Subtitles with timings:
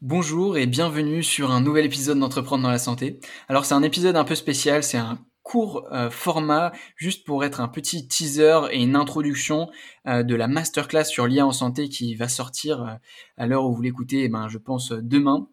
[0.00, 3.18] Bonjour et bienvenue sur un nouvel épisode d'Entreprendre dans la santé.
[3.48, 7.60] Alors c'est un épisode un peu spécial, c'est un court euh, format juste pour être
[7.60, 9.68] un petit teaser et une introduction
[10.06, 12.94] euh, de la masterclass sur l'IA en santé qui va sortir euh,
[13.38, 15.48] à l'heure où vous l'écoutez, eh ben, je pense demain.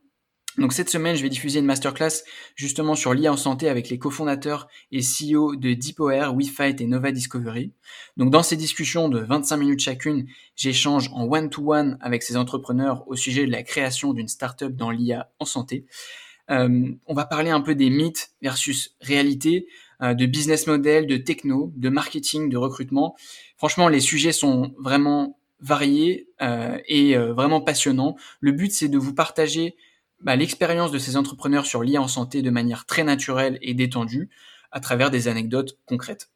[0.58, 2.24] Donc cette semaine, je vais diffuser une masterclass
[2.56, 7.12] justement sur l'IA en santé avec les cofondateurs et CEO de DeepOR, WeFight et Nova
[7.12, 7.74] Discovery.
[8.16, 13.16] Donc dans ces discussions de 25 minutes chacune, j'échange en one-to-one avec ces entrepreneurs au
[13.16, 15.86] sujet de la création d'une startup dans l'IA en santé.
[16.52, 19.68] Euh, on va parler un peu des mythes versus réalité,
[20.02, 23.16] euh, de business model, de techno, de marketing, de recrutement.
[23.58, 28.16] Franchement, les sujets sont vraiment variés euh, et vraiment passionnants.
[28.40, 29.76] Le but, c'est de vous partager
[30.26, 34.30] bah, l'expérience de ces entrepreneurs sur l'IA en santé de manière très naturelle et détendue
[34.72, 36.32] à travers des anecdotes concrètes.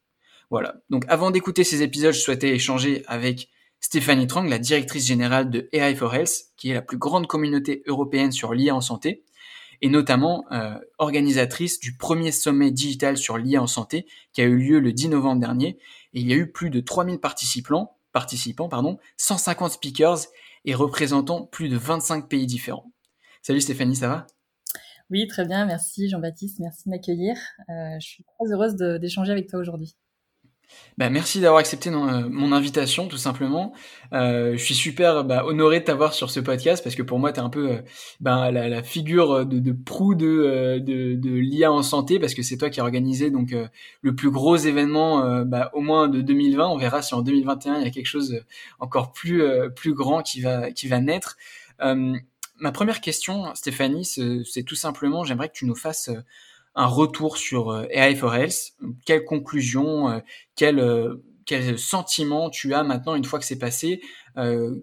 [0.52, 0.76] Voilà.
[0.92, 5.70] Donc avant d'écouter ces épisodes, je souhaitais échanger avec Stéphanie Trang, la directrice générale de
[5.72, 9.24] AI for Health, qui est la plus grande communauté européenne sur l'IA en santé,
[9.82, 14.58] et notamment euh, organisatrice du premier sommet digital sur l'IA en santé qui a eu
[14.58, 15.80] lieu le 10 novembre dernier.
[16.14, 20.20] Et il y a eu plus de 3000 participants, participants pardon, 150 speakers
[20.66, 22.92] et représentant plus de 25 pays différents.
[23.42, 24.28] Salut Stéphanie, ça va?
[25.10, 27.36] Oui, très bien, merci Jean-Baptiste, merci de m'accueillir.
[27.70, 29.96] Euh, je suis très heureuse d'échanger avec toi aujourd'hui.
[31.00, 33.74] Bah, merci d'avoir accepté euh, mon invitation, tout simplement.
[34.14, 37.32] Euh, je suis super bah, honoré de t'avoir sur ce podcast parce que pour moi,
[37.32, 37.82] tu es un peu
[38.20, 42.58] bah, la, figure de, de proue de, de, de l'IA en santé parce que c'est
[42.58, 43.56] toi qui as organisé donc,
[44.02, 46.68] le plus gros événement bah, au moins de 2020.
[46.68, 48.44] On verra si en 2021, il y a quelque chose
[48.80, 49.42] encore plus,
[49.76, 51.36] plus grand qui va, qui va naître
[52.60, 56.22] ma première question, Stéphanie, c'est tout simplement, j'aimerais que tu nous fasses euh,
[56.76, 58.74] un retour sur euh, AI for Health.
[59.06, 60.20] Quelle conclusion, euh,
[60.56, 64.02] quel, sentiment tu as maintenant une fois que c'est passé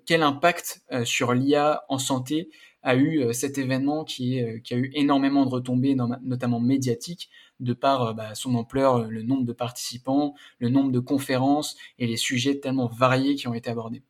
[0.04, 2.50] Quel impact sur l'IA en santé
[2.82, 8.34] a eu cet événement qui a eu énormément de retombées, notamment médiatiques, de par bah,
[8.34, 13.36] son ampleur, le nombre de participants, le nombre de conférences et les sujets tellement variés
[13.36, 14.02] qui ont été abordés?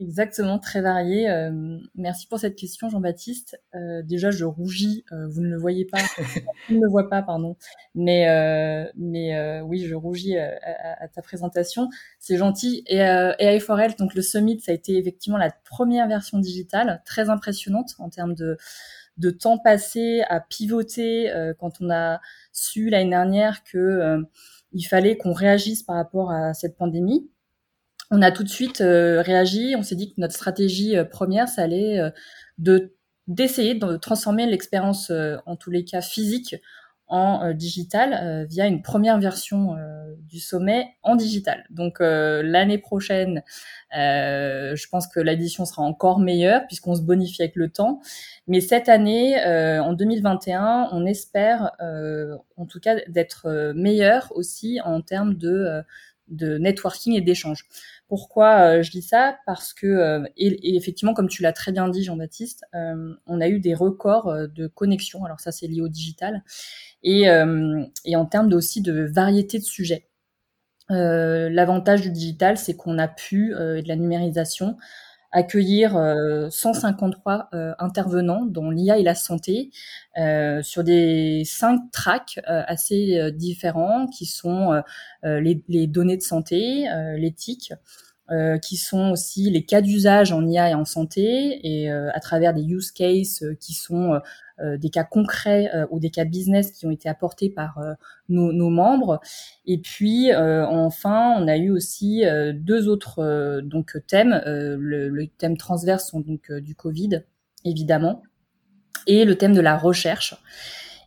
[0.00, 1.30] Exactement, très varié.
[1.30, 3.60] Euh, merci pour cette question, Jean-Baptiste.
[3.74, 5.04] Euh, déjà, je rougis.
[5.12, 5.98] Euh, vous ne le voyez pas,
[6.68, 7.56] vous ne le voit pas, pardon.
[7.94, 8.24] Mais
[8.96, 11.88] mais oui, je rougis à, ta présentation.
[12.18, 12.82] C'est gentil.
[12.86, 17.02] Et AI for Health, donc le summit, ça a été effectivement la première version digitale,
[17.04, 18.56] très impressionnante en termes de
[19.16, 22.20] de temps passé à pivoter quand on a
[22.52, 24.18] su l'année dernière que
[24.72, 27.30] il fallait qu'on réagisse par rapport à cette pandémie
[28.14, 29.74] on a tout de suite euh, réagi.
[29.76, 32.10] On s'est dit que notre stratégie euh, première, ça allait euh,
[32.58, 32.94] de
[33.26, 35.10] d'essayer de transformer l'expérience,
[35.46, 36.56] en tous les cas physique,
[37.06, 39.76] en digital via une première version
[40.18, 41.64] du sommet en digital.
[41.70, 43.42] Donc l'année prochaine,
[43.92, 48.02] je pense que l'édition sera encore meilleure puisqu'on se bonifie avec le temps.
[48.46, 51.72] Mais cette année, en 2021, on espère,
[52.58, 55.82] en tout cas, d'être meilleur aussi en termes de
[56.28, 57.66] de networking et d'échange.
[58.08, 59.38] Pourquoi euh, je dis ça?
[59.46, 63.48] Parce que, euh, et, effectivement, comme tu l'as très bien dit, Jean-Baptiste, euh, on a
[63.48, 65.24] eu des records de connexion.
[65.24, 66.42] Alors ça, c'est lié au digital.
[67.02, 67.24] Et,
[68.04, 70.08] et en termes aussi de variété de sujets.
[70.88, 74.76] L'avantage du digital, c'est qu'on a pu, et de la numérisation,
[75.34, 75.92] accueillir
[76.50, 79.70] 153 euh, euh, intervenants dans l'IA et la santé
[80.16, 84.82] euh, sur des cinq tracks assez différents qui sont
[85.22, 86.86] les, les, données de santé,
[87.16, 87.72] l'éthique,
[88.30, 92.20] euh, qui sont aussi les cas d'usage en IA et en santé, et euh, à
[92.20, 94.18] travers des use cases euh, qui sont
[94.78, 97.80] des cas concrets ou des cas business qui ont été apportés par
[98.28, 99.20] nos, nos, membres.
[99.66, 102.22] Et puis enfin, on a eu aussi
[102.54, 104.40] deux autres donc thèmes.
[104.46, 107.24] Le, le, thème transverse sont donc du Covid,
[107.64, 108.22] évidemment,
[109.08, 110.36] et le thème de la recherche.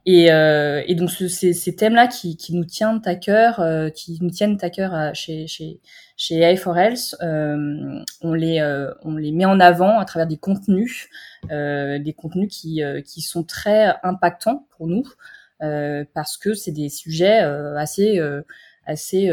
[0.10, 3.90] Et, euh, et donc ce, ces, ces thèmes-là qui, qui, nous tiennent à cœur, euh,
[3.90, 5.82] qui nous tiennent à cœur à, chez chez
[6.16, 10.26] chez AI for Health, euh, on les euh, on les met en avant à travers
[10.26, 11.10] des contenus,
[11.52, 15.04] euh, des contenus qui qui sont très impactants pour nous
[15.60, 18.22] parce que c'est des sujets assez
[18.86, 19.30] assez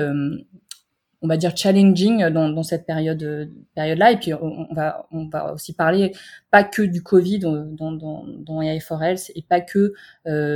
[1.25, 5.53] on va dire challenging dans, cette période période là et puis on, va on va
[5.55, 6.13] aussi parler
[6.51, 9.95] pas que du Covid dans dans, dans AI for Health et pas que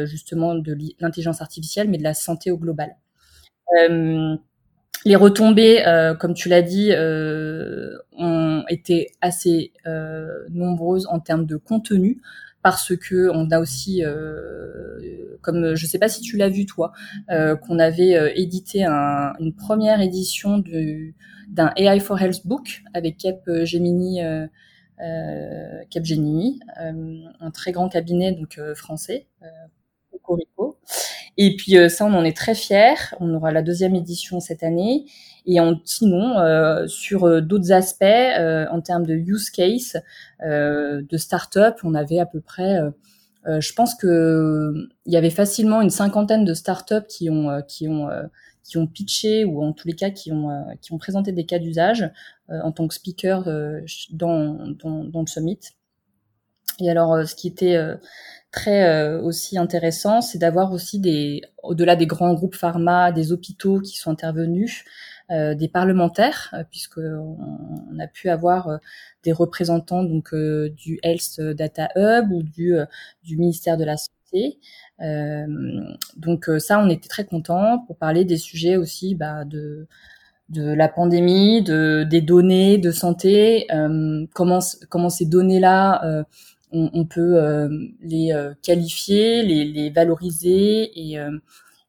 [0.06, 2.94] justement de l'intelligence artificielle mais de la santé au global.
[3.76, 4.36] Euh,
[5.04, 9.72] les retombées, euh, comme tu l'as dit, euh, ont été assez
[10.50, 12.20] nombreuses en termes de contenu
[12.62, 14.02] parce que on a aussi,
[15.40, 16.92] comme je sais pas si tu l'as vu toi,
[17.28, 20.62] qu'on avait édité un, une première édition
[21.48, 24.46] d'un AI for Health book avec Cap Gemini, euh,
[25.90, 29.26] Cap Gemini, un très grand cabinet donc français,
[30.22, 30.78] Corico.
[31.36, 32.94] Et puis euh, ça, on en est très fiers.
[33.20, 35.06] On aura la deuxième édition cette année.
[35.50, 39.96] Et en, sinon, euh, sur euh, d'autres aspects, en termes de use case,
[40.42, 42.78] de start-up, on avait à peu près,
[43.46, 48.08] je pense que il y avait facilement une cinquantaine de start-up qui ont qui ont
[48.62, 51.58] qui ont pitché ou en tous les cas qui ont qui ont présenté des cas
[51.58, 52.08] d'usage
[52.48, 53.44] en tant que speaker
[54.10, 55.60] dans, dans, dans le summit.
[56.80, 57.76] Et alors, ce qui était
[58.50, 63.80] très euh, aussi intéressant, c'est d'avoir aussi des, au-delà des grands groupes pharma, des hôpitaux
[63.80, 68.78] qui sont intervenus, euh, des parlementaires, euh, puisque on, a pu avoir
[69.24, 72.74] des représentants donc du Health Data Hub ou du
[73.24, 74.58] du ministère de la Santé.
[76.16, 79.86] donc ça, on était très contents pour parler des sujets aussi bah, de
[80.48, 83.66] de la pandémie, de des données de santé,
[84.34, 86.24] comment comment ces données là
[86.72, 87.68] on, on peut euh,
[88.00, 91.38] les euh, qualifier, les, les, valoriser et, euh,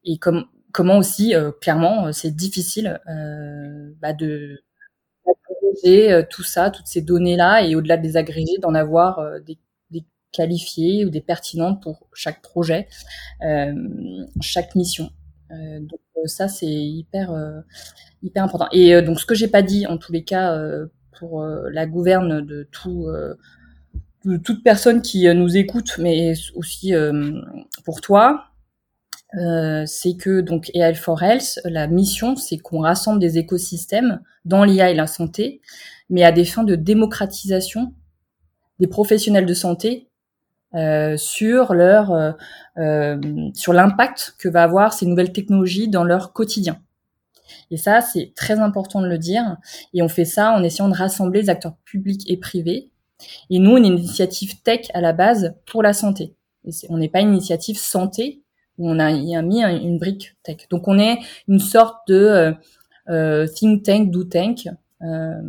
[0.04, 3.00] et comme, comment aussi, clairement, c'est difficile
[4.02, 4.64] bah de
[5.26, 9.58] d'agréger tout ça, toutes ces données-là, et au-delà de les agréger, d'en avoir des,
[9.92, 12.88] des, ou des pertinentes pour chaque projet,
[13.44, 13.74] euh,
[14.42, 15.10] chaque mission.
[15.52, 17.34] Euh, donc ça, c'est hyper
[18.22, 18.68] hyper important.
[18.72, 20.60] Et donc ce que j'ai pas dit, en tous les cas,
[21.18, 23.08] pour la gouverne de tout
[24.44, 27.42] toute personne qui euh, nous écoute, mais aussi euh,
[27.86, 28.49] pour toi,
[29.38, 34.64] euh, c'est que donc AI for Health, la mission, c'est qu'on rassemble des écosystèmes dans
[34.64, 35.62] l'IA et la santé,
[36.10, 37.94] mais à des fins de démocratisation
[38.80, 40.08] des professionnels de santé
[40.76, 42.36] euh, sur leur
[42.78, 46.80] euh, sur l'impact que va avoir ces nouvelles technologies dans leur quotidien.
[47.72, 49.58] Et ça, c'est très important de le dire.
[49.94, 52.92] Et on fait ça en essayant de rassembler les acteurs publics et privés
[53.50, 56.36] et nous, on est une initiative tech à la base pour la santé.
[56.90, 58.44] On n'est pas une initiative santé
[58.80, 60.68] où on a, mis une brique tech.
[60.70, 62.52] Donc on est une sorte de euh,
[63.10, 64.68] euh, think tank, do tank,
[65.02, 65.42] euh,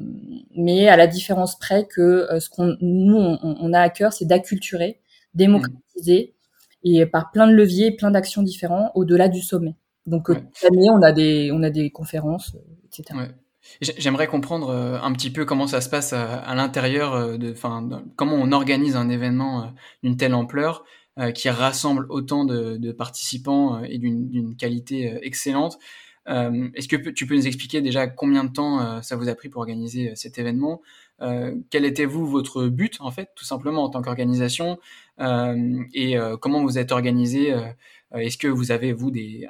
[0.56, 5.00] mais à la différence près que ce qu'on nous on, a à cœur, c'est d'acculturer,
[5.35, 6.35] démocratiser
[6.82, 9.76] et par plein de leviers, plein d'actions différents au-delà du sommet.
[10.06, 12.56] Donc cette année, on a des on a des conférences,
[12.87, 13.19] etc.
[13.81, 17.87] J'aimerais comprendre un petit peu comment ça se passe à, l'intérieur, de, enfin,
[18.17, 19.73] comment on organise un événement
[20.03, 20.85] d'une telle ampleur
[21.34, 25.78] qui rassemble autant de, participants et d'une qualité excellente.
[26.26, 29.61] Est-ce que tu peux nous expliquer déjà combien de temps ça vous a pris pour
[29.61, 30.81] organiser cet événement?
[31.70, 34.78] Quel était vous votre but en fait, tout simplement en tant qu'organisation?
[35.19, 37.55] Et comment vous êtes organisé
[38.14, 39.46] Est-ce que vous avez vous des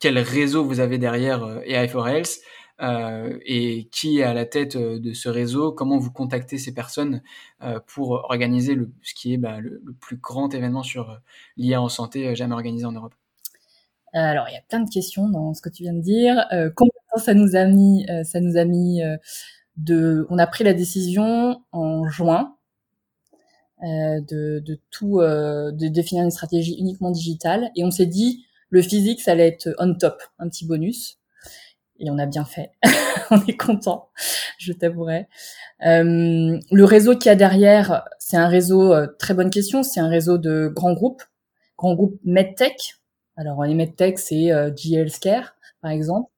[0.00, 2.40] quel réseau vous avez derrière AI for Health?
[2.82, 6.72] Euh, et qui est à la tête euh, de ce réseau, comment vous contactez ces
[6.72, 7.20] personnes
[7.62, 11.20] euh, pour organiser le, ce qui est bah, le, plus grand événement sur
[11.58, 13.14] l'IA en santé jamais organisé en Europe?
[14.14, 16.46] Alors, il y a plein de questions dans ce que tu viens de dire.
[16.74, 19.00] combien de temps ça nous a mis Ça nous a mis
[19.76, 20.26] de.
[20.30, 22.56] On a pris la décision en juin
[23.82, 29.20] de, de, tout, de définir une stratégie uniquement digitale, et on s'est dit le physique,
[29.20, 31.19] ça allait être on top, un petit bonus
[32.00, 32.72] et on a bien fait.
[33.30, 34.08] on est content,
[34.58, 35.28] je t'avouerai.
[35.86, 40.00] Euh, le réseau qu'il y a derrière, c'est un réseau, euh, très bonne question, c'est
[40.00, 41.22] un réseau de grands groupes,
[41.78, 42.96] grands groupes MedTech.
[43.36, 44.70] Alors les MedTech, c'est euh,
[45.82, 46.30] par exemple.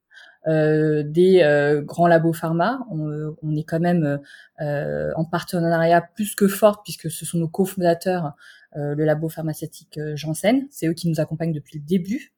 [0.48, 1.40] Euh, des
[1.84, 2.80] grands labos pharma.
[2.90, 4.18] On, on, est quand même
[4.58, 8.32] en partenariat plus que fort puisque ce sont nos cofondateurs,
[8.74, 10.66] le labo pharmaceutique Janssen.
[10.70, 12.32] C'est eux qui nous accompagnent depuis le début.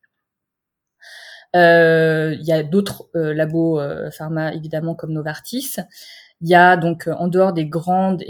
[1.55, 5.77] Euh, il y a d'autres euh, labos euh, pharma évidemment comme Novartis.
[6.41, 8.23] Il y a donc en dehors des grandes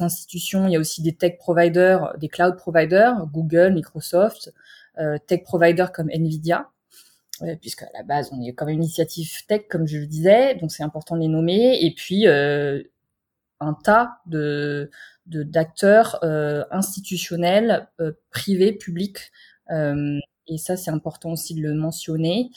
[0.00, 4.54] institutions, il y a aussi des tech providers, des cloud providers, Google, Microsoft,
[5.26, 6.70] tech providers comme Nvidia,
[7.60, 10.70] puisque à la base on est comme une initiative tech comme je le disais, donc
[10.70, 11.84] c'est important de les nommer.
[11.84, 14.90] Et puis un tas de
[15.26, 16.24] d'acteurs
[16.70, 17.88] institutionnels,
[18.30, 19.30] privés, publics,
[20.48, 22.50] et ça c'est important aussi de le mentionner.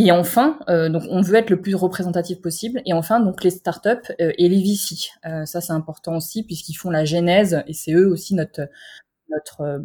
[0.00, 2.82] Et enfin, euh, donc on veut être le plus représentatif possible.
[2.86, 5.10] Et enfin, donc les startups euh, et les VC.
[5.26, 8.68] Euh, ça, c'est important aussi puisqu'ils font la genèse et c'est eux aussi notre
[9.30, 9.78] notre, euh,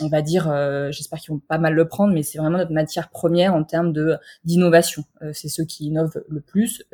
[0.00, 2.72] on va dire, euh, j'espère qu'ils vont pas mal le prendre, mais c'est vraiment notre
[2.72, 5.04] matière première en termes de d'innovation.
[5.22, 6.84] Euh, c'est ceux qui innovent le plus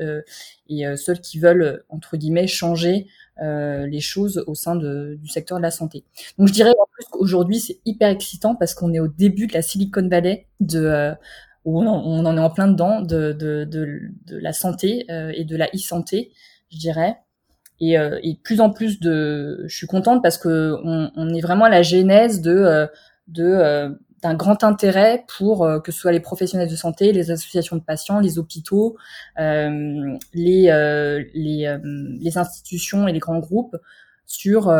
[0.68, 3.06] et ceux qui veulent entre guillemets changer
[3.38, 6.04] les choses au sein de, du secteur de la santé.
[6.38, 9.54] Donc je dirais en plus qu'aujourd'hui c'est hyper excitant parce qu'on est au début de
[9.54, 11.12] la Silicon Valley de
[11.64, 15.56] où on en, est en plein dedans de, de, de, de la santé et de
[15.56, 16.32] la e-santé,
[16.70, 17.16] je dirais.
[17.82, 21.40] Et, euh, et, plus en plus de, je suis contente parce que on, on est
[21.40, 22.86] vraiment à la genèse de euh,
[23.26, 23.90] de euh,
[24.22, 28.20] d'un grand intérêt pour que ce soit les professionnels de santé, les associations de patients,
[28.20, 28.96] les hôpitaux,
[29.40, 30.70] euh, les
[31.34, 31.76] les,
[32.20, 33.76] les institutions et les grands groupes
[34.24, 34.72] sur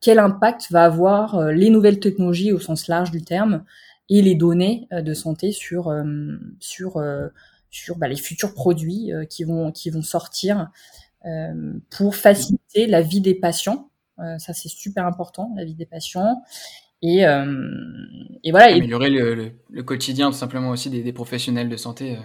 [0.00, 3.64] quel impact va avoir les nouvelles technologies au sens large du terme
[4.08, 5.92] et les données de santé sur
[6.60, 7.02] sur
[7.72, 10.60] sur bah, les futurs produits qui vont qui vont sortir.
[10.60, 11.05] euh,
[11.90, 13.90] pour faciliter la vie des patients.
[14.18, 16.42] Euh, ça, c'est super important, la vie des patients.
[17.02, 17.44] Et, euh,
[18.50, 18.74] voilà.
[18.74, 22.18] Améliorer le, quotidien tout simplement aussi des, professionnels de santé.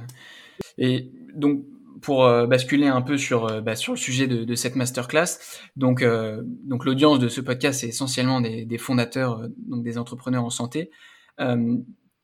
[0.78, 1.66] Et donc,
[2.02, 5.38] pour basculer un peu sur, bah, sur le sujet de, de cette masterclass,
[5.76, 6.04] donc,
[6.64, 10.90] donc l'audience de ce podcast, c'est essentiellement des, fondateurs, donc des entrepreneurs en santé.
[11.40, 11.78] Euh,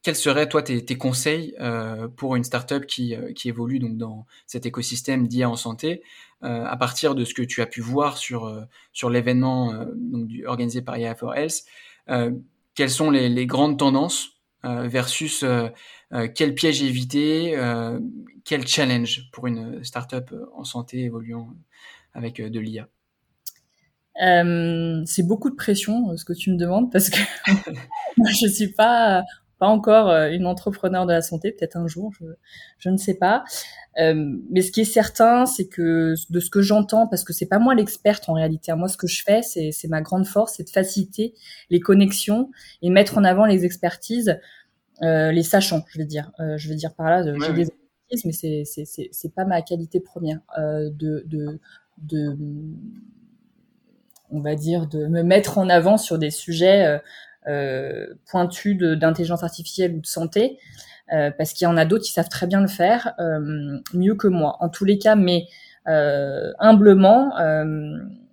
[0.04, 4.26] quels seraient toi tes, tes conseils euh, pour une startup qui, qui évolue donc dans
[4.46, 6.02] cet écosystème d'IA en santé?
[6.02, 8.62] euh, à partir de ce que tu as pu voir sur, euh,
[8.94, 9.86] sur l'événement euh,
[10.46, 11.66] organisé par IA for Health,
[12.76, 14.30] quelles sont les, grandes tendances
[14.64, 15.44] versus
[16.36, 17.60] quel piège éviter,
[18.46, 21.50] quel challenge pour une startup en santé évoluant
[22.14, 22.88] avec de l'IA
[24.22, 27.20] euh, c'est beaucoup de pression, ce que tu me demandes, parce que
[28.18, 29.24] moi, je suis pas
[29.60, 32.26] pas encore euh, une entrepreneur de la santé, peut-être un jour, je,
[32.78, 33.44] je, ne sais pas.
[34.00, 37.48] Euh, mais ce qui est certain, c'est que de ce que j'entends, parce que c'est
[37.48, 40.56] pas moi l'experte en réalité, hein, moi ce que je fais, c'est, ma grande force,
[40.58, 41.34] c'est de faciliter
[41.70, 44.38] les connexions et mettre en avant les expertises,
[45.02, 46.32] euh, les sachants, je veux dire.
[46.40, 47.70] Euh, je veux dire par là, j'ai des
[48.12, 48.64] expertises, mais
[49.12, 51.60] c'est, pas ma qualité première euh, de, de,
[51.98, 52.38] de
[54.30, 57.00] on va dire, de me mettre en avant sur des sujets
[57.48, 60.60] euh, pointus d'intelligence artificielle ou de santé,
[61.14, 64.16] euh, parce qu'il y en a d'autres qui savent très bien le faire, euh, mieux
[64.16, 64.58] que moi.
[64.60, 65.46] En tous les cas, mais
[65.86, 67.32] humblement,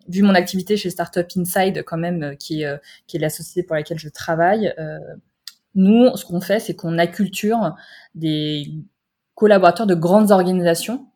[0.09, 2.81] vu mon activité chez Startup Inside, quand même, qui est,
[3.15, 4.75] la société pour laquelle je travaille,
[5.77, 7.77] nous, ce qu'on fait, c'est qu'on acculture
[8.17, 8.73] des
[9.37, 11.07] collaborateurs de grandes organisations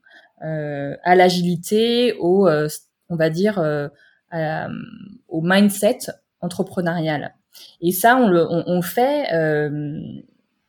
[0.41, 2.49] à l'agilité, au,
[3.09, 3.91] on va dire,
[5.29, 5.99] au mindset
[6.41, 7.35] entrepreneurial.
[7.81, 10.01] Et ça, on le on, fait euh,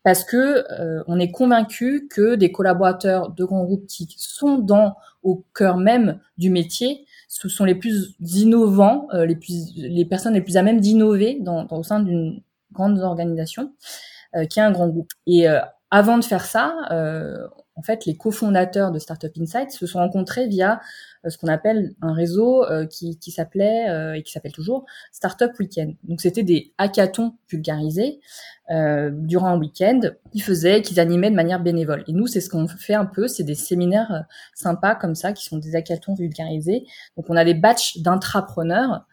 [0.03, 4.95] parce que euh, on est convaincu que des collaborateurs de grands groupes qui sont dans
[5.23, 10.33] au cœur même du métier, ce sont les plus innovants, euh, les plus les personnes
[10.33, 12.41] les plus à même d'innover dans, dans, au sein d'une
[12.71, 13.73] grande organisation
[14.35, 15.11] euh, qui est un grand groupe.
[15.27, 15.47] Et
[15.91, 16.75] avant de faire ça,
[17.79, 20.81] en fait, les cofondateurs de Startup Insight se sont rencontrés via
[21.25, 24.85] euh, ce qu'on appelle un réseau euh, qui, qui s'appelait euh, et qui s'appelle toujours
[25.13, 25.95] Startup Weekend.
[26.03, 28.19] Donc c'était des hackathons vulgarisés
[28.69, 30.01] euh, durant un week-end
[30.33, 32.03] qu'ils faisaient, qu'ils animaient de manière bénévole.
[32.09, 35.45] Et nous, c'est ce qu'on fait un peu, c'est des séminaires sympas comme ça, qui
[35.45, 36.85] sont des hackathons vulgarisés.
[37.15, 39.05] Donc on a des batchs d'intrapreneurs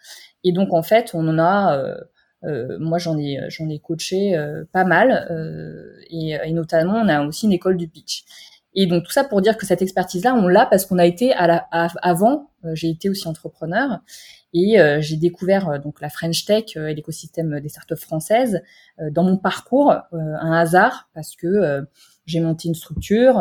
[0.42, 1.96] et donc en fait on en a euh,
[2.42, 7.24] moi, j'en ai, j'en ai coaché euh, pas mal, euh, et, et, notamment, on a
[7.24, 8.24] aussi une école du pitch.
[8.76, 11.32] Et donc tout ça pour dire que cette expertise-là, on l'a parce qu'on a été
[11.32, 12.50] à la, avant.
[12.64, 14.00] Euh, j'ai été aussi entrepreneur
[14.52, 18.62] et euh, j'ai découvert euh, donc la French Tech et l'écosystème des startups françaises
[19.10, 21.86] dans mon parcours, un hasard parce que
[22.26, 23.40] j'ai monté une structure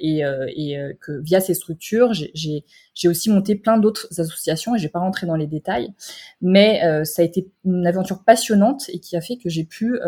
[0.00, 5.00] et, et que via ces structures, j'ai aussi monté plein d'autres associations et j'ai pas
[5.00, 5.92] rentré dans les détails,
[6.40, 9.98] mais ça a été une aventure passionnante et qui a fait que j'ai pu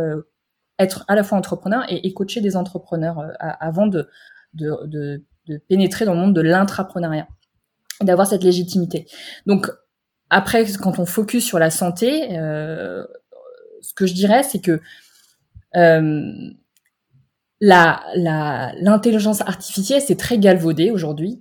[0.78, 4.08] être à la fois entrepreneur et, et coacher des entrepreneurs avant de,
[4.54, 7.28] de, de, pénétrer dans le monde de l'intrapreneuriat,
[8.02, 9.06] d'avoir cette légitimité.
[9.46, 9.70] Donc
[10.30, 13.04] après, quand on focus sur la santé, euh,
[13.82, 14.80] ce que je dirais, c'est que
[15.76, 16.32] euh,
[17.60, 21.40] l'intelligence la, artificielle, c'est très galvaudé aujourd'hui.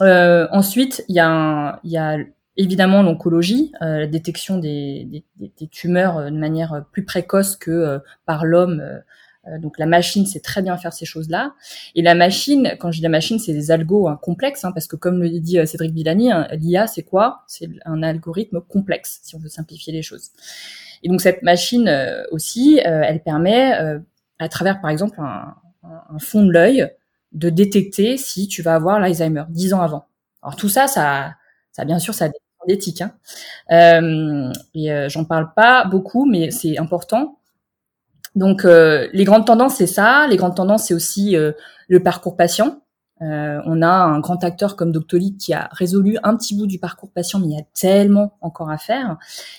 [0.00, 2.18] ensuite, il y a y a
[2.58, 8.82] évidemment l'oncologie, la détection des, des, tumeurs de manière plus précoce que par l'homme
[9.58, 11.54] donc la machine sait très bien faire ces choses-là.
[11.94, 14.86] Et la machine, quand je dis la machine, c'est des algos hein, complexes, hein, parce
[14.86, 17.42] que comme le dit euh, Cédric Villani, hein, l'IA c'est quoi?
[17.46, 20.30] C'est un algorithme complexe, si on veut simplifier les choses.
[21.02, 23.72] Et donc cette machine euh, aussi, elle permet,
[24.38, 26.90] à travers par exemple un, un fond de l'œil,
[27.32, 30.06] de détecter si tu vas avoir l'Alzheimer dix ans avant.
[30.42, 31.34] Alors tout ça, ça,
[31.72, 33.00] ça bien sûr, ça a des éthiques.
[33.02, 33.12] Hein.
[33.70, 37.39] Euh, et j'en parle pas beaucoup, mais c'est important
[38.34, 40.26] donc euh, les grandes tendances, c'est ça.
[40.28, 41.52] Les grandes tendances, c'est aussi euh,
[41.88, 42.82] le parcours patient.
[43.22, 46.78] Euh, on a un grand acteur comme Doctolib qui a résolu un petit bout du
[46.78, 49.18] parcours patient, mais il y a tellement encore à faire.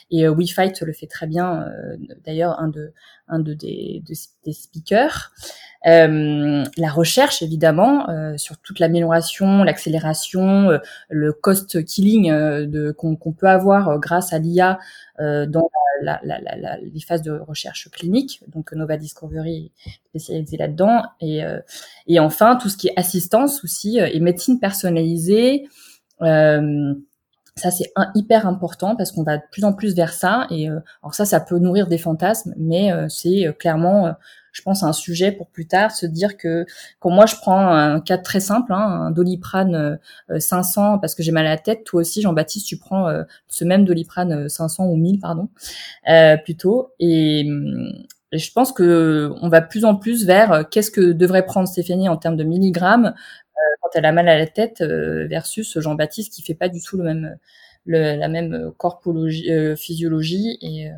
[0.09, 1.65] Et euh, WeFight le fait très bien.
[2.25, 2.93] D'ailleurs, un de
[3.31, 4.03] un de des,
[4.45, 5.31] des speakers.
[5.87, 10.77] Euh, la recherche, évidemment, euh, sur toute l'amélioration, l'accélération, euh,
[11.09, 14.79] le cost killing de, qu'on, peut avoir grâce à l'IA
[15.19, 15.69] dans
[16.01, 18.41] la, la, la, les phases de recherche clinique.
[18.47, 21.03] Donc Nova Discovery est spécialisée là-dedans.
[21.19, 21.41] Et,
[22.07, 25.67] et enfin, tout ce qui est assistance aussi et médecine personnalisée.
[27.55, 31.13] Ça c'est hyper important parce qu'on va de plus en plus vers ça et alors
[31.13, 34.15] ça ça peut nourrir des fantasmes mais c'est clairement
[34.51, 36.65] je pense, un sujet pour plus tard, se dire que
[36.99, 39.99] quand moi je prends un cas très simple, hein, un doliprane
[40.37, 43.23] 500 euh, parce que j'ai mal à la tête, toi aussi Jean-Baptiste, tu prends euh,
[43.47, 45.49] ce même doliprane 500 ou 1000 pardon,
[46.09, 47.45] euh, plutôt et
[48.39, 52.17] je pense que on va plus en plus vers qu'est-ce que devrait prendre Stéphanie en
[52.17, 53.13] termes de milligrammes
[53.81, 57.03] quand elle a mal à la tête versus Jean-Baptiste qui fait pas du tout le
[57.03, 57.37] même
[57.85, 60.91] la même corpologie, physiologie et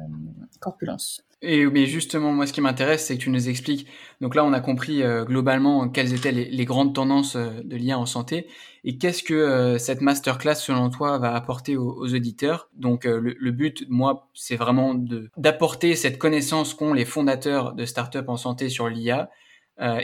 [0.60, 1.24] corpulence.
[1.46, 3.86] Et mais justement, moi, ce qui m'intéresse, c'est que tu nous expliques.
[4.22, 8.00] Donc là, on a compris euh, globalement quelles étaient les, grandes tendances euh, de l'IA
[8.00, 8.48] en santé
[8.86, 12.70] et qu'est-ce que euh, cette masterclass, selon toi, va apporter aux, auditeurs?
[12.76, 17.86] Donc le, le, but, moi, c'est vraiment de d'apporter cette connaissance qu'ont les fondateurs de
[17.86, 19.30] startups en santé sur l'IA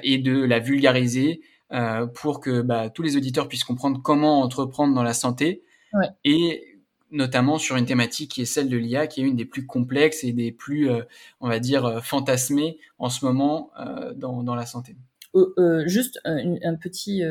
[0.04, 1.42] et de la vulgariser
[2.16, 5.64] pour que bah, tous les auditeurs puissent comprendre comment entreprendre dans la santé.
[5.94, 6.08] Ouais.
[6.26, 6.69] Et
[7.12, 10.24] notamment sur une thématique qui est celle de l'IA, qui est une des plus complexes
[10.24, 11.02] et des plus, euh,
[11.40, 14.96] on va dire, euh, fantasmées en ce moment euh, dans, dans, la santé.
[15.86, 17.24] juste un, petit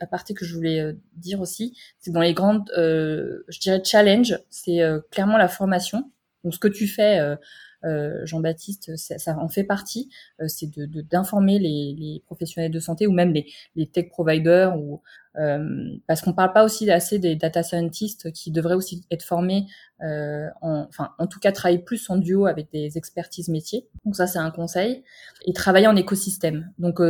[0.00, 5.38] aparté que je voulais dire aussi, c'est dans les grandes, je dirais, challenge, c'est clairement
[5.38, 6.10] la formation.
[6.44, 7.36] Donc ce que tu fais
[7.84, 13.06] euh, Jean-Baptiste, ça, en fait partie, euh, c'est de d'informer les, les, professionnels de santé
[13.06, 14.98] ou même les, les tech providers ou euh,
[15.34, 19.66] parce qu'on parle pas aussi assez des data scientists qui devraient aussi être formés,
[20.00, 23.88] en, enfin en tout cas travailler plus en duo avec des expertises métiers.
[24.04, 25.04] Donc ça c'est un conseil
[25.46, 26.72] et travailler en écosystème.
[26.78, 27.00] Donc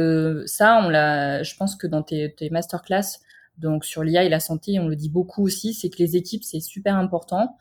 [0.46, 3.20] ça on l'a, je pense que dans tes, tes masterclass
[3.60, 6.42] donc sur l'IA et la santé, on le dit beaucoup aussi, c'est que les équipes,
[6.42, 7.56] c'est super important.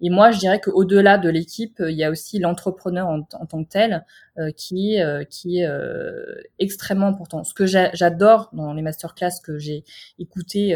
[0.00, 3.68] Et moi, je dirais qu'au-delà de l'équipe, il y a aussi l'entrepreneur en, tant que
[3.68, 4.04] tel
[4.38, 7.44] euh, qui, euh, qui est euh, extrêmement important.
[7.44, 9.84] Ce que j'adore dans les masterclass que j'ai
[10.18, 10.74] écouté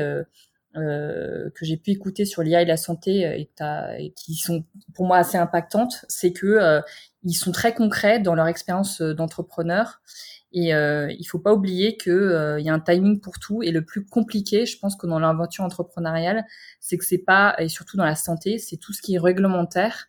[0.77, 3.51] euh, que j'ai pu écouter sur l'IA et la santé et,
[3.99, 4.63] et, qui sont
[4.95, 6.83] pour moi assez impactantes, c'est que
[7.27, 10.01] ils sont très concrets dans leur expérience d'entrepreneur
[10.53, 13.63] et euh, il faut pas oublier que euh, y a un timing pour tout.
[13.63, 16.47] Et le plus compliqué, je pense que dans l'aventure entrepreneuriale,
[16.81, 20.07] c'est que c'est pas et surtout dans la santé, c'est tout ce qui est réglementaire,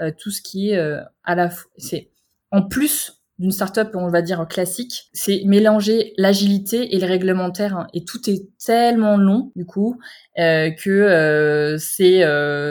[0.00, 2.10] euh, tout ce qui est euh, à la c'est
[2.50, 7.86] en plus d'une startup, on va dire classique, c'est mélanger l'agilité et le réglementaire, hein.
[7.92, 10.00] et tout est tellement long du coup
[10.38, 12.22] euh, que c'est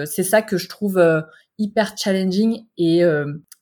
[0.07, 1.23] c'est ça que je trouve
[1.59, 3.03] hyper challenging et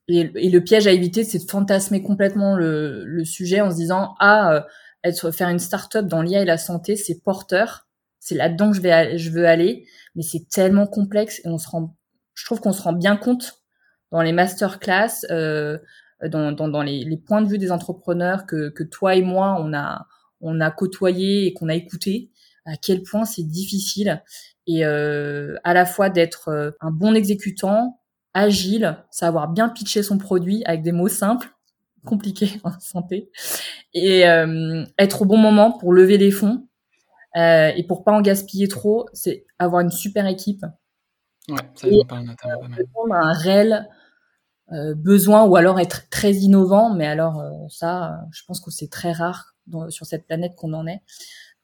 [0.08, 4.16] et, le piège à éviter, c'est de fantasmer complètement le, le, sujet en se disant
[4.20, 4.62] ah euh,
[5.04, 7.88] être faire une start-up dans l'IA et la santé, c'est porteur,
[8.20, 11.70] c'est là-dedans que je vais je veux aller, mais c'est tellement complexe et on se
[11.70, 11.96] rend,
[12.36, 13.63] je trouve qu'on se rend bien compte
[14.12, 15.78] dans les masterclass, euh,
[16.26, 19.58] dans, dans, dans les, les, points de vue des entrepreneurs que, que toi et moi
[19.60, 20.08] on a
[20.42, 22.30] on a côtoyé et qu'on a écouté,
[22.66, 24.22] à quel point c'est difficile.
[24.68, 28.00] Et euh, à la fois d'être euh, un bon exécutant,
[28.34, 31.50] agile, savoir bien pitcher son produit avec des mots simples,
[32.06, 33.32] compliqués en santé,
[33.93, 36.67] et euh, être au bon moment pour lever les fonds
[37.36, 40.65] euh, et pour pas en gaspiller trop, c'est avoir une super équipe.
[41.50, 42.22] Ouais, ça et, pas
[42.76, 43.88] répondre à un réel
[44.72, 48.89] euh, besoin ou alors être très innovant, mais alors euh, ça, je pense que c'est
[48.89, 51.02] très rare dans, sur cette planète qu'on en est.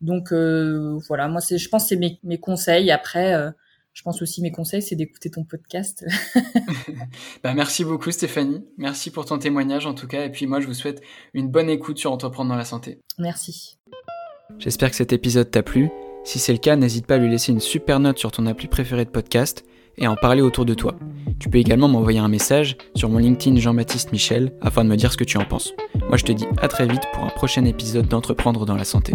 [0.02, 2.92] Donc euh, voilà, moi c'est, je pense que c'est mes, mes conseils.
[2.92, 3.36] Après
[3.94, 6.06] je pense aussi mes conseils, c'est d'écouter ton podcast.
[7.44, 8.64] bah, merci beaucoup Stéphanie.
[8.78, 10.26] Merci pour ton témoignage en tout cas.
[10.26, 11.02] Et puis moi, je vous souhaite
[11.34, 13.00] une bonne écoute sur Entreprendre dans la santé.
[13.18, 13.78] Merci.
[14.58, 15.90] J'espère que cet épisode t'a plu.
[16.24, 18.68] Si c'est le cas, n'hésite pas à lui laisser une super note sur ton appli
[18.68, 19.64] préféré de podcast
[19.98, 20.96] et à en parler autour de toi.
[21.40, 25.12] Tu peux également m'envoyer un message sur mon LinkedIn Jean-Baptiste Michel afin de me dire
[25.12, 25.74] ce que tu en penses.
[26.08, 29.14] Moi je te dis à très vite pour un prochain épisode d'Entreprendre dans la santé.